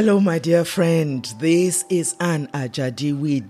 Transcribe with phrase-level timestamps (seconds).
[0.00, 1.26] Hello, my dear friend.
[1.40, 3.44] This is Anne Ajadi with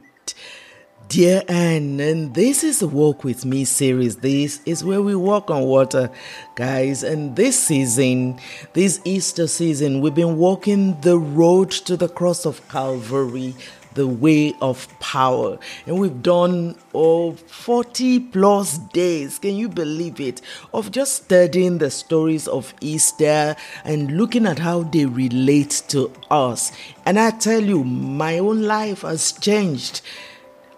[1.06, 4.16] Dear Anne, and this is the Walk With Me series.
[4.16, 6.10] This is where we walk on water,
[6.56, 7.04] guys.
[7.04, 8.40] And this season,
[8.72, 13.54] this Easter season, we've been walking the road to the cross of Calvary
[13.94, 15.58] the way of power.
[15.86, 20.40] And we've done oh, 40 plus days, can you believe it,
[20.72, 26.72] of just studying the stories of Easter and looking at how they relate to us.
[27.06, 30.02] And I tell you, my own life has changed.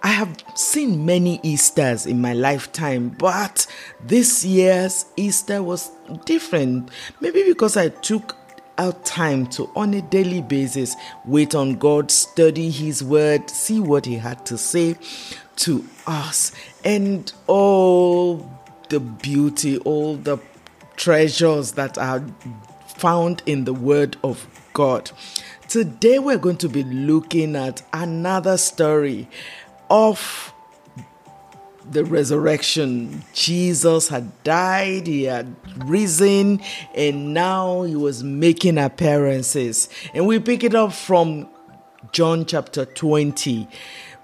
[0.04, 3.68] I have seen many Easters in my lifetime, but
[4.04, 5.92] this year's Easter was
[6.24, 6.90] different.
[7.20, 8.36] Maybe because I took
[8.78, 14.06] out time to, on a daily basis, wait on God, study His Word, see what
[14.06, 14.96] He had to say
[15.56, 16.52] to us,
[16.84, 18.50] and all
[18.88, 20.38] the beauty, all the
[20.96, 22.24] treasures that are
[22.86, 25.10] found in the Word of God.
[25.68, 29.28] Today, we're going to be looking at another story
[29.90, 30.51] of
[31.90, 33.22] the resurrection.
[33.32, 36.60] Jesus had died, he had risen,
[36.94, 39.88] and now he was making appearances.
[40.14, 41.48] And we pick it up from
[42.12, 43.68] John chapter 20,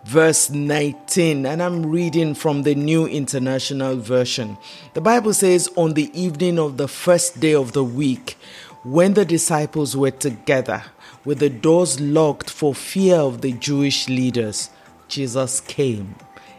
[0.05, 1.47] verse 19.
[1.47, 4.59] And I'm reading from the New International Version.
[4.95, 8.36] The Bible says, On the evening of the first day of the week,
[8.84, 10.84] when the disciples were together,
[11.25, 14.70] with the doors locked for fear of the Jewish leaders,
[15.09, 16.14] Jesus came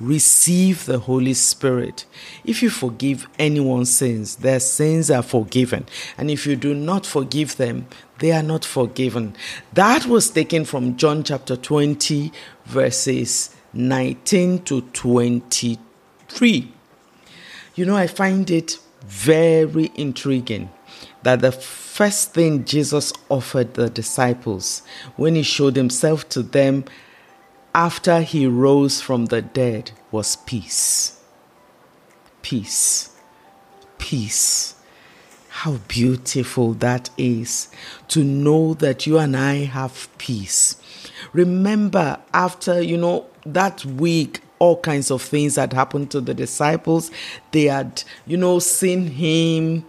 [0.00, 2.04] receive the Holy Spirit.
[2.44, 5.86] If you forgive anyone's sins, their sins are forgiven.
[6.16, 7.86] And if you do not forgive them,
[8.18, 9.34] they are not forgiven.
[9.72, 12.32] That was taken from John chapter 20,
[12.66, 16.72] verses 19 to 23.
[17.74, 20.70] You know, I find it very intriguing
[21.22, 24.82] that the first thing Jesus offered the disciples
[25.16, 26.84] when he showed himself to them
[27.74, 31.20] after he rose from the dead was peace.
[32.42, 33.16] Peace.
[33.98, 34.74] Peace.
[35.48, 37.68] How beautiful that is
[38.08, 40.76] to know that you and I have peace.
[41.32, 47.10] Remember, after, you know, that week, all kinds of things had happened to the disciples.
[47.50, 49.84] They had, you know, seen him,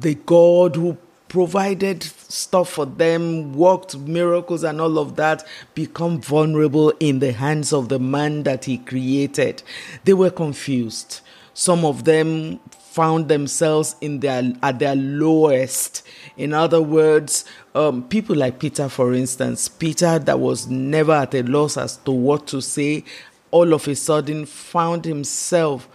[0.00, 0.96] the God who
[1.32, 5.42] provided stuff for them, worked miracles and all of that,
[5.74, 9.62] become vulnerable in the hands of the man that he created.
[10.04, 11.22] They were confused.
[11.54, 16.06] Some of them found themselves in their at their lowest.
[16.36, 21.42] In other words, um, people like Peter, for instance, Peter that was never at a
[21.44, 23.04] loss as to what to say,
[23.50, 25.88] all of a sudden found himself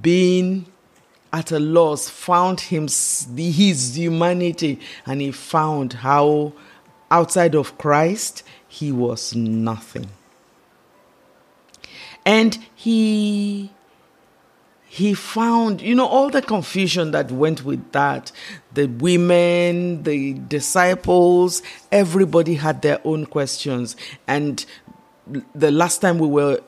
[0.00, 0.66] being
[1.32, 2.88] at a loss, found him,
[3.36, 6.52] his humanity, and he found how
[7.10, 10.08] outside of Christ he was nothing.
[12.24, 13.72] And he
[14.92, 18.30] he found, you know, all the confusion that went with that.
[18.74, 23.96] The women, the disciples, everybody had their own questions.
[24.28, 24.66] And
[25.54, 26.60] the last time we were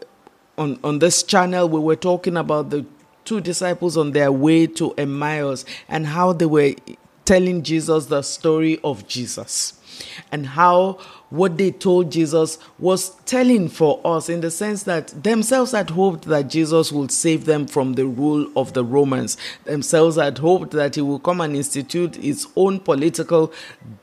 [0.57, 2.87] on, on this channel, we were talking about the
[3.25, 6.75] two disciples on their way to Emmaus and how they were
[7.25, 9.81] telling Jesus the story of Jesus
[10.33, 10.99] and how
[11.31, 16.25] what they told Jesus was telling for us in the sense that themselves had hoped
[16.27, 19.37] that Jesus would save them from the rule of the Romans.
[19.65, 23.53] Themselves had hoped that he would come and institute his own political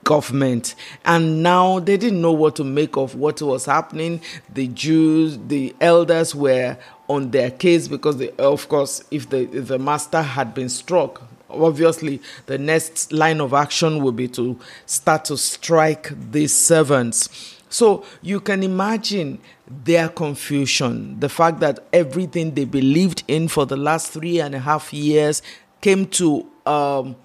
[0.03, 0.75] government.
[1.05, 4.21] And now they didn't know what to make of what was happening.
[4.53, 6.77] The Jews, the elders were
[7.07, 11.21] on their case because, they, of course, if the, if the master had been struck,
[11.53, 17.57] obviously the next line of action will be to start to strike these servants.
[17.69, 19.39] So you can imagine
[19.85, 24.59] their confusion, the fact that everything they believed in for the last three and a
[24.59, 25.41] half years
[25.79, 27.15] came to um,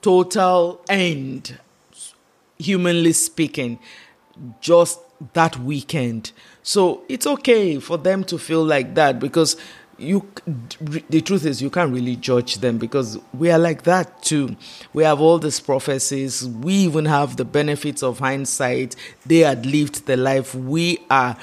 [0.00, 1.58] total end,
[2.58, 3.78] humanly speaking,
[4.60, 5.00] just
[5.34, 6.32] that weekend.
[6.62, 9.56] So it's okay for them to feel like that because
[10.00, 10.26] you
[11.08, 14.56] the truth is you can't really judge them because we are like that too
[14.94, 20.06] we have all these prophecies we even have the benefits of hindsight they had lived
[20.06, 21.36] the life we are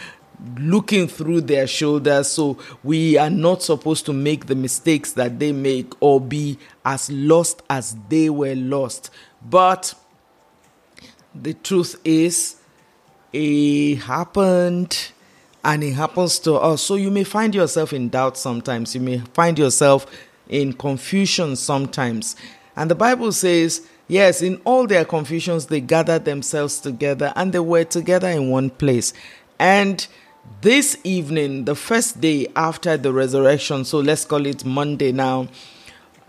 [0.60, 2.28] looking through their shoulders.
[2.28, 7.12] So we are not supposed to make the mistakes that they make or be as
[7.12, 9.10] lost as they were lost.
[9.42, 9.94] But
[11.34, 12.58] the truth is,
[13.34, 15.12] it happened
[15.64, 16.82] and it happens to us.
[16.82, 18.96] So you may find yourself in doubt sometimes.
[18.96, 20.06] You may find yourself
[20.48, 22.36] in confusion sometimes.
[22.76, 27.60] And the Bible says, yes, in all their confusions, they gathered themselves together and they
[27.60, 29.14] were together in one place.
[29.60, 30.08] And
[30.62, 35.50] this evening, the first day after the resurrection, so let's call it Monday now,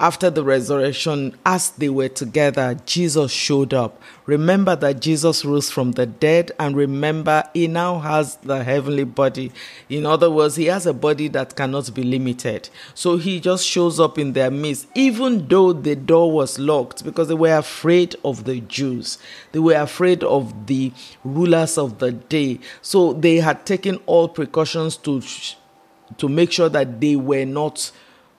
[0.01, 4.01] after the resurrection, as they were together, Jesus showed up.
[4.27, 9.51] Remember that Jesus rose from the dead, and remember, he now has the heavenly body.
[9.89, 12.69] In other words, he has a body that cannot be limited.
[12.95, 17.27] So he just shows up in their midst, even though the door was locked because
[17.27, 19.19] they were afraid of the Jews.
[19.51, 20.93] They were afraid of the
[21.25, 22.61] rulers of the day.
[22.83, 25.23] So they had taken all precautions to,
[26.19, 27.91] to make sure that they were not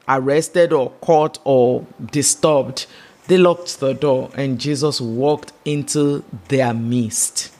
[0.09, 2.87] arrested or caught or disturbed,
[3.27, 7.53] they locked the door and Jesus walked into their midst.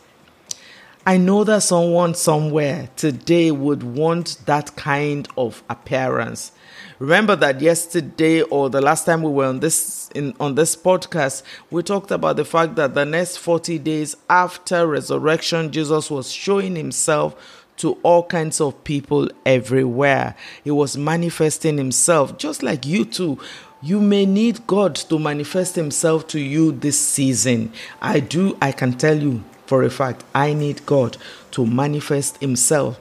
[1.05, 6.51] I know that someone somewhere today would want that kind of appearance.
[6.99, 11.43] Remember that yesterday or the last time we were on this in on this podcast,
[11.71, 16.75] we talked about the fact that the next 40 days after resurrection, Jesus was showing
[16.75, 20.35] himself to all kinds of people everywhere.
[20.63, 23.39] He was manifesting himself, just like you too.
[23.81, 27.71] You may need God to manifest himself to you this season.
[28.01, 31.17] I do, I can tell you for a fact, I need God
[31.51, 32.99] to manifest himself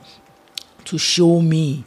[0.84, 1.84] to show me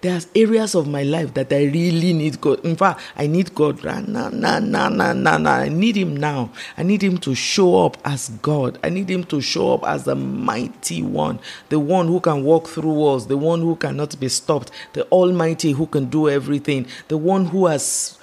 [0.00, 2.64] there's areas of my life that I really need God.
[2.64, 3.84] In fact, I need God.
[3.84, 5.50] Nah, nah, nah, nah, nah.
[5.50, 6.50] I need Him now.
[6.78, 8.78] I need Him to show up as God.
[8.82, 11.38] I need Him to show up as the mighty one,
[11.68, 15.72] the one who can walk through walls, the one who cannot be stopped, the Almighty
[15.72, 18.18] who can do everything, the one who has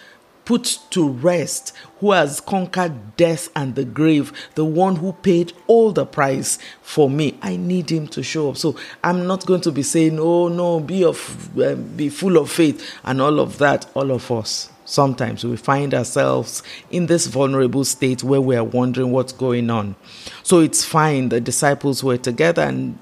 [0.47, 5.91] put to rest, who has conquered death and the grave, the one who paid all
[5.91, 7.37] the price for me.
[7.41, 8.55] I need him to show up.
[8.55, 12.49] So I'm not going to be saying, "Oh no, be of uh, be full of
[12.49, 13.89] faith" and all of that.
[13.93, 19.11] All of us sometimes we find ourselves in this vulnerable state where we are wondering
[19.11, 19.97] what's going on.
[20.43, 21.27] So it's fine.
[21.27, 22.97] The disciples were together and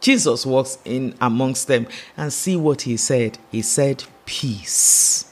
[0.00, 3.36] Jesus walks in amongst them and see what he said.
[3.50, 5.24] He said, Peace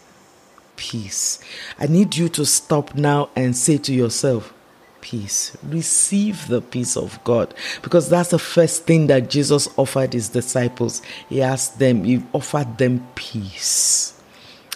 [0.90, 1.38] peace.
[1.78, 4.52] I need you to stop now and say to yourself,
[5.00, 5.56] peace.
[5.62, 7.54] Receive the peace of God.
[7.82, 11.00] Because that's the first thing that Jesus offered his disciples.
[11.28, 14.20] He asked them, He offered them peace.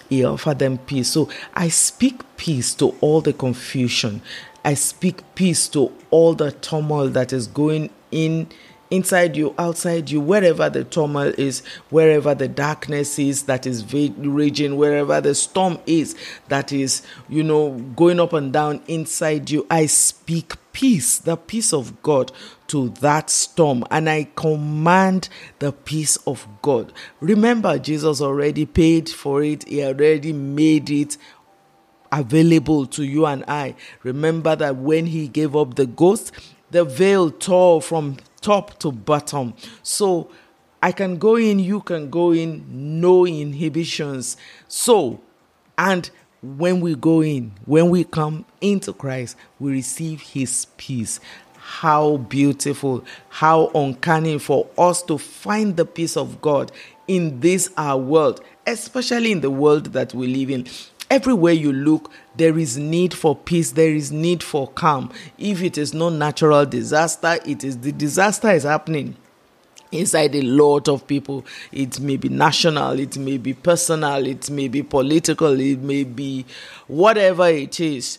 [0.08, 1.10] He offered them peace.
[1.10, 4.22] So I speak peace to all the confusion.
[4.64, 8.48] I speak peace to all the turmoil that is going in
[8.90, 14.76] inside you, outside you, wherever the turmoil is, wherever the darkness is that is raging,
[14.76, 16.16] wherever the storm is
[16.48, 21.72] that is, you know, going up and down inside you, I speak peace, the peace
[21.72, 22.32] of God
[22.68, 26.92] to that storm, and I command the peace of God.
[27.20, 31.16] Remember, Jesus already paid for it, He already made it
[32.12, 33.74] available to you and I.
[34.02, 36.32] Remember that when He gave up the ghost,
[36.70, 39.54] the veil tore from top to bottom.
[39.82, 40.30] So
[40.82, 42.64] I can go in, you can go in,
[43.00, 44.36] no inhibitions.
[44.68, 45.20] So,
[45.76, 46.08] and
[46.42, 51.20] when we go in, when we come into Christ, we receive His peace.
[51.56, 56.72] How beautiful, how uncanny for us to find the peace of God
[57.08, 60.66] in this our world, especially in the world that we live in.
[61.10, 65.10] Everywhere you look, there is need for peace, there is need for calm.
[65.38, 69.16] If it is no natural disaster, it is the disaster is happening
[69.90, 71.44] inside a lot of people.
[71.72, 76.44] It may be national, it may be personal, it may be political, it may be
[76.86, 78.18] whatever it is.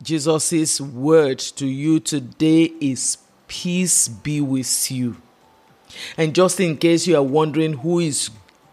[0.00, 5.16] Jesus' word to you today is peace be with you.
[6.16, 8.30] And just in case you are wondering who is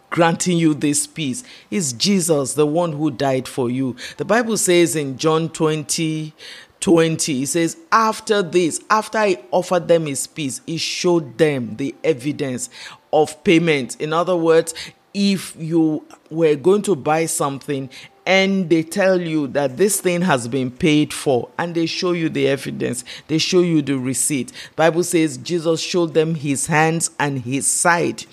[0.10, 3.96] granting you this peace is Jesus, the one who died for you.
[4.18, 6.34] The Bible says in John 20,
[6.80, 11.96] 20, he says, After this, after he offered them his peace, he showed them the
[12.04, 12.70] evidence
[13.12, 14.00] of payment.
[14.00, 14.74] In other words,
[15.14, 17.90] if you were going to buy something
[18.26, 22.28] and they tell you that this thing has been paid for and they show you
[22.28, 27.42] the evidence they show you the receipt bible says jesus showed them his hands and
[27.42, 28.26] his side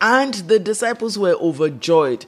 [0.00, 2.26] and the disciples were overjoyed.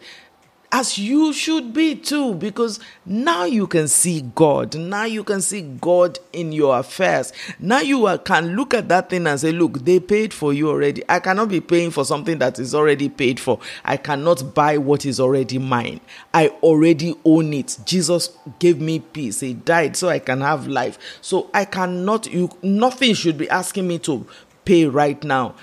[0.72, 4.76] as you should be too, because now you can see God.
[4.76, 7.32] Now you can see God in your affairs.
[7.58, 10.68] Now you are, can look at that thing and say, Look, they paid for you
[10.70, 11.02] already.
[11.08, 13.58] I cannot be paying for something that is already paid for.
[13.84, 16.00] I cannot buy what is already mine.
[16.32, 17.78] I already own it.
[17.84, 19.40] Jesus gave me peace.
[19.40, 20.98] He died so I can have life.
[21.20, 24.26] So I cannot, you, nothing should be asking me to
[24.64, 25.56] pay right now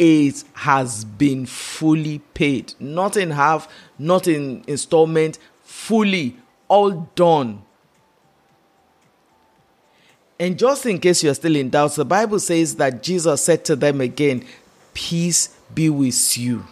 [0.00, 2.72] it has been fully paid.
[2.80, 6.38] Not in half, not in installment, fully,
[6.68, 7.62] all done.
[10.38, 13.76] And just in case you're still in doubt, the Bible says that Jesus said to
[13.76, 14.42] them again,
[14.94, 16.64] Peace be with you.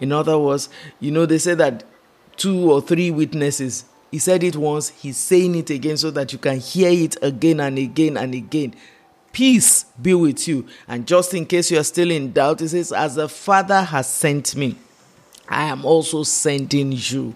[0.00, 1.84] In other words, you know, they say that
[2.38, 6.38] two or three witnesses, he said it once, he's saying it again so that you
[6.38, 8.74] can hear it again and again and again.
[9.34, 10.64] Peace be with you.
[10.86, 14.08] And just in case you are still in doubt, it says, As the Father has
[14.08, 14.76] sent me,
[15.48, 17.34] I am also sending you.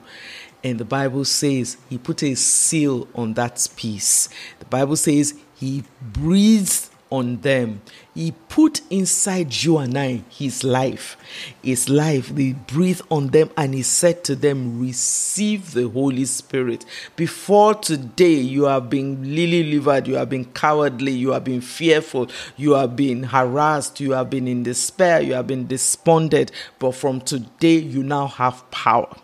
[0.62, 4.28] And the Bible says he put a seal on that peace.
[4.60, 7.80] The Bible says he breathed on them.
[8.14, 11.16] He put inside you and I his life.
[11.62, 16.84] His life, he breathed on them and he said to them, Receive the Holy Spirit.
[17.16, 22.28] Before today, you have been lily livered, you have been cowardly, you have been fearful,
[22.56, 26.50] you have been harassed, you have been in despair, you have been despondent.
[26.78, 29.14] But from today, you now have power.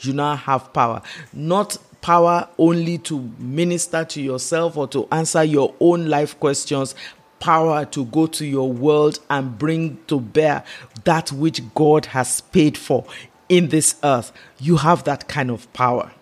[0.00, 1.02] You now have power.
[1.32, 6.94] Not power only to minister to yourself or to answer your own life questions,
[7.38, 10.64] power to go to your world and bring to bear
[11.04, 13.04] that which God has paid for
[13.48, 14.32] in this earth.
[14.58, 16.12] You have that kind of power.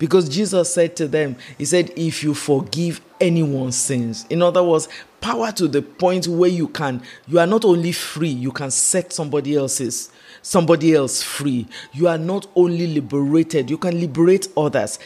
[0.00, 4.88] Because Jesus said to them, He said, If you forgive anyone's sins, in other words,
[5.20, 9.12] power to the point where you can, you are not only free, you can set
[9.12, 10.10] somebody else's
[10.42, 11.66] somebody else free.
[11.92, 14.98] You are not only liberated, you can liberate others.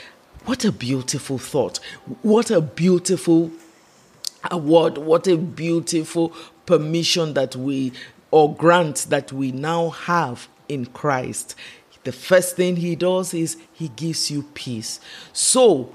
[0.45, 1.79] What a beautiful thought.
[2.23, 3.51] What a beautiful
[4.49, 4.97] award.
[4.97, 6.33] What a beautiful
[6.67, 7.93] permission that we
[8.31, 11.57] or grant that we now have in Christ.
[12.05, 15.01] The first thing he does is he gives you peace.
[15.33, 15.93] So,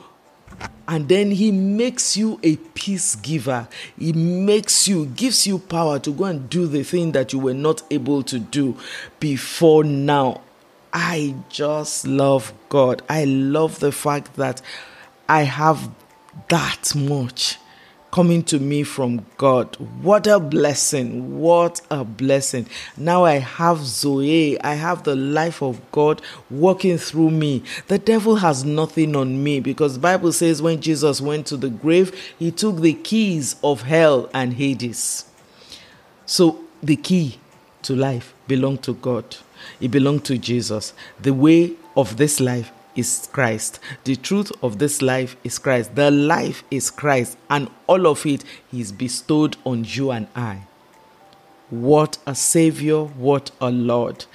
[0.88, 3.68] and then he makes you a peace giver.
[3.98, 7.54] He makes you gives you power to go and do the thing that you were
[7.54, 8.76] not able to do
[9.20, 10.42] before now.
[10.92, 13.04] I just love god.
[13.08, 14.62] I love the fact that
[15.30, 15.92] i have
[16.50, 17.58] that much
[18.12, 19.76] coming to me from God.
[20.02, 21.40] What a blessing!
[21.40, 22.68] What a blessing.
[22.98, 27.64] Now I have Zoe, I have the life of God working through me.
[27.88, 32.16] The devil has nothing on me because Bible says when Jesus went to the grave,
[32.38, 35.26] he took the keys of hell and Hades.
[36.26, 37.40] So the key
[37.84, 39.38] to life belonged to God.
[39.80, 40.94] It belonged to Jesus.
[41.20, 43.80] The way of this life is Christ.
[44.04, 45.96] The truth of this life is Christ.
[45.96, 50.64] The life is Christ, and all of it is bestowed on you and I.
[51.70, 54.26] What a Savior, what a Lord.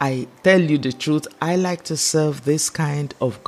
[0.00, 3.42] I tell you the truth, I like to serve this kind of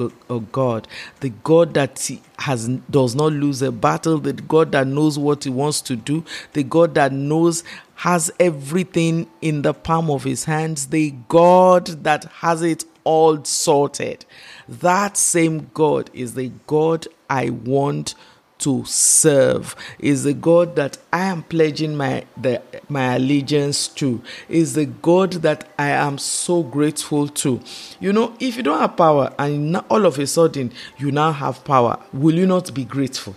[0.52, 0.88] God,
[1.20, 2.08] the God that
[2.38, 6.24] has does not lose a battle, the God that knows what he wants to do,
[6.54, 7.62] the God that knows
[7.96, 14.24] has everything in the palm of his hands, the God that has it all sorted.
[14.68, 18.14] That same God is the God I want
[18.58, 24.72] to serve is the God that I am pledging my the, my allegiance to is
[24.72, 27.60] the God that I am so grateful to
[28.00, 31.64] you know if you don't have power and all of a sudden you now have
[31.64, 33.36] power will you not be grateful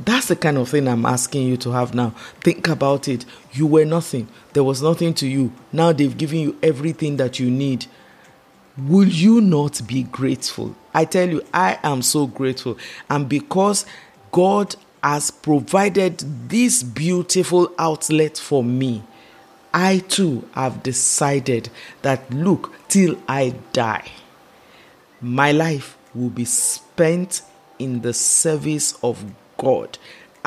[0.00, 2.10] that's the kind of thing I'm asking you to have now.
[2.40, 3.24] Think about it.
[3.52, 4.28] You were nothing.
[4.52, 5.52] There was nothing to you.
[5.72, 7.86] Now they've given you everything that you need
[8.86, 10.74] will you not be grateful?
[10.94, 12.78] I tell you, I am so grateful.
[13.10, 13.86] And because
[14.30, 16.18] God has provided
[16.48, 19.02] this beautiful outlet for me,
[19.72, 21.70] I too have decided
[22.02, 24.10] that look, till I die,
[25.20, 27.42] my life will be spent
[27.78, 29.24] in the service of
[29.56, 29.98] God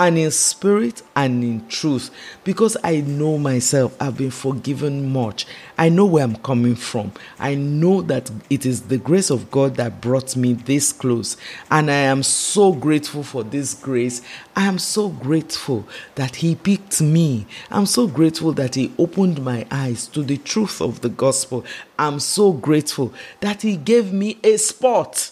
[0.02, 2.10] and in spirit and in truth
[2.44, 3.96] because I know myself.
[4.02, 5.46] I've been forgiven much.
[5.78, 7.12] I know where I'm coming from.
[7.38, 11.38] I know that it is the grace of God that brought me this close.
[11.70, 14.24] And I am so grateful for this grace.
[14.56, 17.46] I am so grateful that He picked me.
[17.70, 21.64] I'm so grateful that He opened my eyes to the truth of the gospel.
[22.00, 25.30] I'm so grateful that He gave me a spot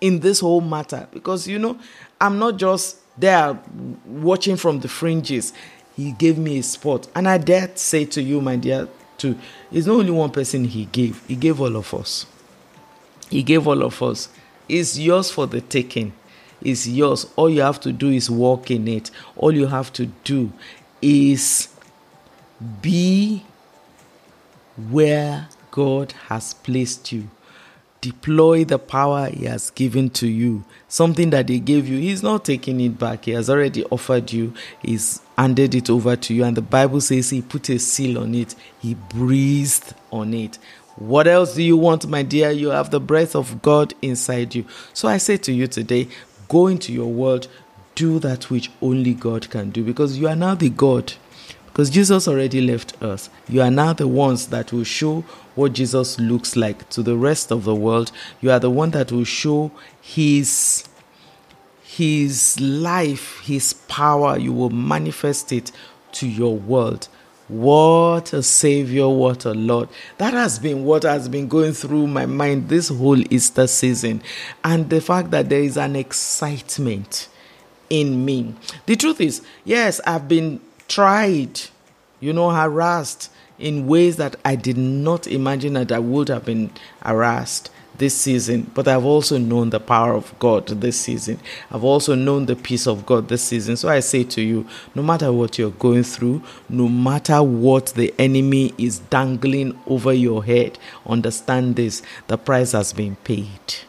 [0.00, 1.78] in this whole matter because you know
[2.20, 3.58] I'm not just there
[4.06, 5.52] watching from the fringes.
[5.96, 7.08] He gave me a spot.
[7.14, 8.88] And I dare say to you, my dear
[9.20, 9.38] too.
[9.70, 12.26] It's not only one person He gave, He gave all of us.
[13.28, 14.28] He gave all of us.
[14.68, 16.12] It's yours for the taking.
[16.62, 17.26] It's yours.
[17.36, 19.10] All you have to do is walk in it.
[19.36, 20.52] All you have to do
[21.00, 21.68] is
[22.82, 23.44] be
[24.90, 27.28] where God has placed you.
[28.00, 30.64] Deploy the power He has given to you.
[30.88, 33.26] Something that He gave you, He's not taking it back.
[33.26, 36.44] He has already offered you, He's handed it over to you.
[36.44, 40.58] And the Bible says He put a seal on it, He breathed on it.
[40.96, 42.50] What else do you want, my dear?
[42.50, 44.66] You have the breath of God inside you.
[44.92, 46.08] So I say to you today
[46.48, 47.48] go into your world,
[47.94, 51.14] do that which only God can do because you are now the God.
[51.80, 53.30] Because Jesus already left us.
[53.48, 55.22] You are now the ones that will show
[55.54, 58.12] what Jesus looks like to the rest of the world.
[58.42, 59.72] You are the one that will show
[60.02, 60.84] his
[61.82, 64.36] his life, his power.
[64.38, 65.72] You will manifest it
[66.12, 67.08] to your world.
[67.48, 69.88] What a Savior, what a Lord.
[70.18, 74.22] That has been what has been going through my mind this whole Easter season.
[74.62, 77.30] And the fact that there is an excitement
[77.88, 78.54] in me.
[78.84, 81.60] The truth is, yes, I've been tried,
[82.18, 83.30] you know, harassed
[83.60, 86.70] in ways that I did not imagine that I would have been
[87.00, 91.38] harassed this season, but I've also known the power of God this season.
[91.70, 93.76] I've also known the peace of God this season.
[93.76, 98.12] So I say to you, no matter what you're going through, no matter what the
[98.18, 103.84] enemy is dangling over your head, understand this the price has been paid.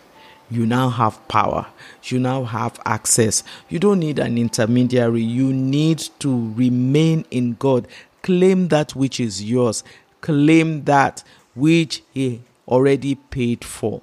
[0.51, 1.65] You now have power.
[2.03, 3.41] You now have access.
[3.69, 5.21] You don't need an intermediary.
[5.21, 7.87] You need to remain in God.
[8.21, 9.83] Claim that which is yours.
[10.19, 11.23] Claim that
[11.55, 14.01] which He already paid for.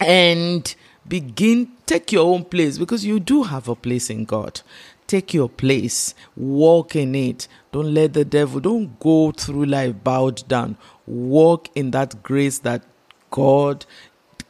[0.00, 0.74] And
[1.06, 4.62] begin, take your own place because you do have a place in God.
[5.06, 7.46] Take your place, walk in it.
[7.72, 10.76] Don't let the devil, don't go through life bowed down.
[11.06, 12.82] Walk in that grace that
[13.30, 13.86] God,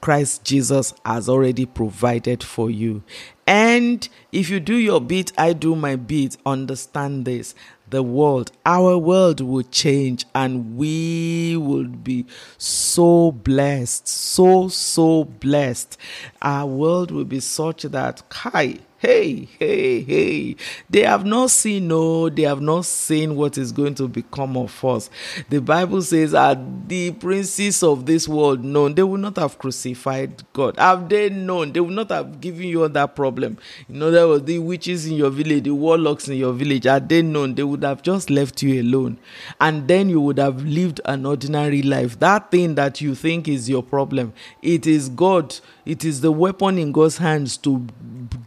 [0.07, 3.03] Christ Jesus, has already provided for you.
[3.45, 6.37] And if you do your bit, I do my bit.
[6.47, 7.57] Understand this
[7.88, 12.25] the world, our world will change and we will be
[12.57, 15.99] so blessed, so, so blessed.
[16.40, 20.57] Our world will be such that, Kai, Hey, hey, hey.
[20.90, 24.85] They have not seen, no, they have not seen what is going to become of
[24.85, 25.11] us.
[25.49, 26.57] The Bible says, Are
[26.88, 28.97] the princes of this world known?
[28.97, 30.77] They will not have crucified God.
[30.77, 31.73] Have they known?
[31.73, 33.59] They will not have given you that problem.
[33.88, 37.23] In other words, the witches in your village, the warlocks in your village, are they
[37.23, 37.55] known?
[37.55, 39.19] They would have just left you alone.
[39.61, 42.19] And then you would have lived an ordinary life.
[42.19, 46.77] That thing that you think is your problem, it is God, it is the weapon
[46.77, 47.87] in God's hands to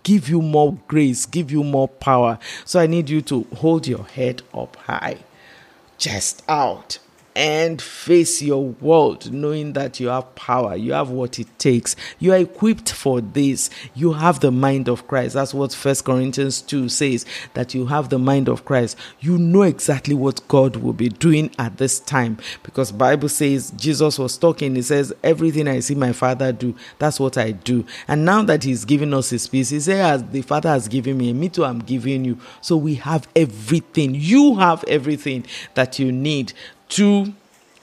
[0.04, 2.40] give you more grace, give you more power.
[2.66, 5.20] So I need you to hold your head up high,
[5.98, 7.00] chest out,
[7.39, 12.34] and face your world knowing that you have power, you have what it takes, you
[12.34, 15.36] are equipped for this, you have the mind of Christ.
[15.36, 18.97] That's what First Corinthians 2 says that you have the mind of Christ.
[19.21, 24.19] You know exactly what God will be doing at this time because Bible says Jesus
[24.19, 27.86] was talking, he says, Everything I see my father do, that's what I do.
[28.10, 31.17] And now that he's giving us his peace, he says, As the Father has given
[31.17, 32.38] me, me too, I'm giving you.
[32.60, 34.13] So we have everything.
[34.13, 36.52] You have everything that you need
[36.89, 37.34] to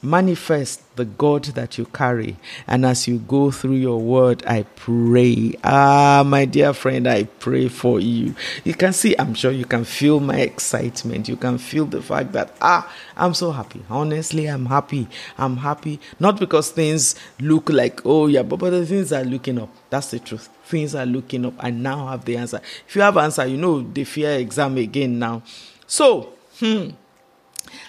[0.02, 2.36] manifest the God that you carry.
[2.66, 5.54] And as you go through your word, I pray.
[5.64, 8.34] Ah, my dear friend, I pray for you.
[8.64, 11.28] You can see, I'm sure you can feel my excitement.
[11.28, 13.82] You can feel the fact that, ah, I'm so happy.
[13.90, 15.08] Honestly, I'm happy.
[15.36, 16.00] I'm happy.
[16.20, 19.70] Not because things look like, oh, yeah, but, but the things are looking up.
[19.90, 20.48] That's the truth.
[20.64, 21.54] Things are looking up.
[21.58, 22.60] I now have the answer.
[22.88, 25.42] If you have answer, you know the fear exam again now.
[25.86, 26.90] So, hmm,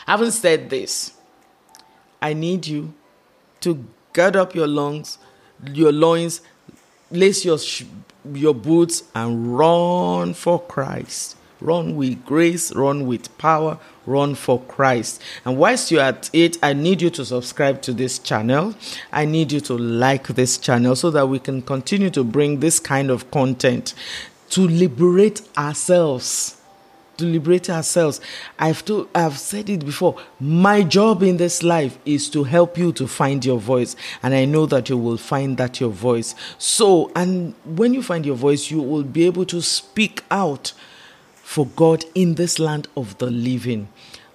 [0.06, 1.14] having said this,
[2.22, 2.94] I need you
[3.62, 5.18] to gird up your lungs,
[5.74, 6.42] your loins,
[7.12, 7.84] lace your sh-
[8.34, 11.36] your boots, and run for Christ.
[11.60, 15.22] Run with grace, run with power, run for Christ.
[15.44, 18.76] And whilst you're at it, I need you to subscribe to this channel.
[19.12, 22.80] I need you to like this channel so that we can continue to bring this
[22.80, 23.96] kind of content
[24.52, 26.57] to liberate ourselves
[27.18, 28.22] to liberate ourselves.
[28.58, 30.20] I've told, I've said it before.
[30.40, 34.46] My job in this life is to help you to find your voice, and I
[34.46, 36.36] know that you will find that your voice.
[36.58, 40.74] So, and when you find your voice, you will be able to speak out
[41.36, 43.88] for God in this land of the living.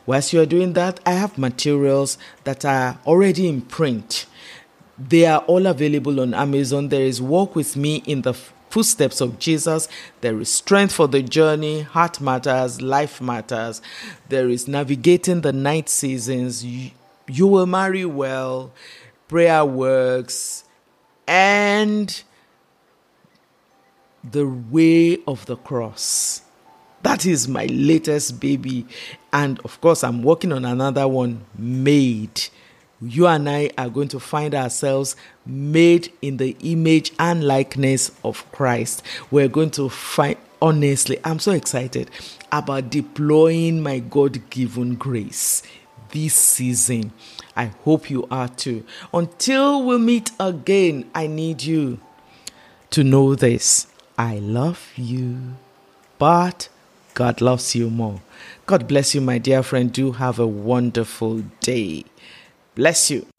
[0.05, 4.27] Whilst you are doing that, I have materials that are already in print.
[4.99, 6.89] They are all available on Amazon.
[6.89, 8.35] There is Walk With Me in the
[8.73, 9.87] footsteps of Jesus.
[10.23, 13.83] There is strength for the journey, heart matters, life matters.
[14.31, 16.65] There is navigating the night seasons.
[16.65, 18.73] you will marry well,
[19.29, 20.65] prayer works,
[21.27, 22.23] and
[24.25, 26.41] the way of the cross.
[27.03, 28.87] That is my latest baby.
[29.35, 32.49] And of course, I'm working on another one, Made.
[33.05, 38.51] You and I are going to find ourselves made in the image and likeness of
[38.53, 39.03] Christ.
[39.31, 42.11] We're going to find, honestly, I'm so excited
[42.53, 45.63] about deploying my God given grace
[46.11, 47.13] this season.
[47.57, 48.85] I hope you are too.
[49.13, 51.99] Until we meet again, I need you
[52.91, 55.55] to know this I love you,
[56.19, 56.69] but
[57.15, 58.21] God loves you more.
[58.67, 59.93] God bless you, my dear friend.
[59.93, 62.05] Do have a wonderful day.
[62.75, 63.32] Bless you.